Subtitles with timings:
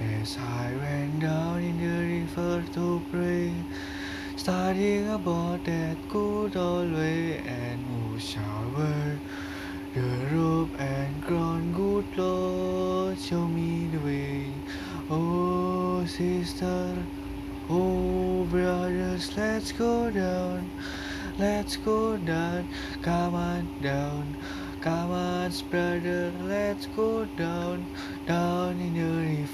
[0.00, 3.52] As I went down in the river to pray,
[4.36, 9.18] studying about that good old way, and who shall wear
[9.94, 11.72] the robe and crown?
[11.72, 14.52] Good Lord, show me the way.
[15.10, 16.94] Oh, sister,
[17.68, 20.70] oh, brothers, let's go down,
[21.40, 22.68] let's go down,
[23.02, 24.36] come on down.
[24.80, 27.84] Come on, brother, let's go down,
[28.26, 29.27] down in the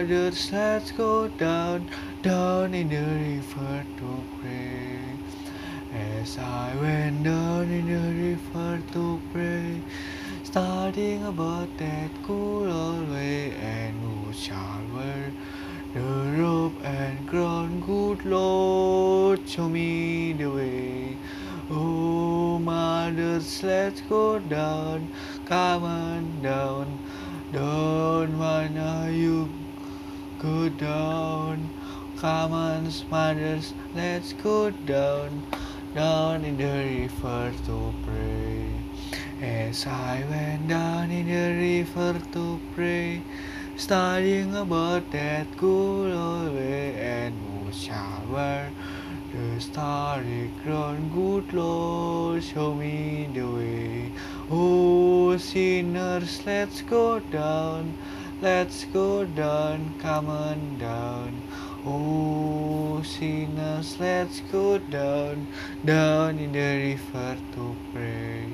[0.00, 1.86] fathers, let's go down,
[2.22, 4.98] down in the river to pray.
[5.92, 9.80] As I went down in the river to pray,
[10.42, 15.32] studying about that good old way, and who shall wear
[15.92, 17.80] the robe and crown?
[17.80, 21.16] Good Lord, show me the way.
[21.70, 25.08] Oh, mothers, let's go down,
[25.44, 26.98] come on down.
[27.52, 29.48] Don't wanna you
[30.42, 31.68] go down.
[32.16, 35.46] Come on, mothers, let's go down,
[35.94, 38.66] down in the river to pray.
[39.42, 43.22] As I went down in the river to pray,
[43.76, 48.70] studying about that good old way, and who shall wear
[49.32, 54.12] the starry crown, good Lord, show me the way.
[54.50, 57.94] Oh, sinners, let's go down,
[58.42, 61.42] let's go down, come on down.
[61.84, 65.46] Oh, sinners, let's go down,
[65.84, 68.46] down in the river to pray.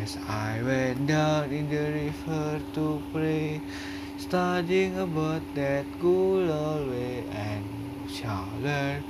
[0.00, 3.60] As I went down in the river to pray,
[4.18, 7.64] studying about that good old way, and
[8.08, 9.02] shall learn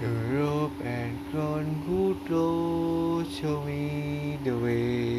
[0.00, 1.82] the rope and crown.
[1.86, 5.17] Good Lord, show me the way.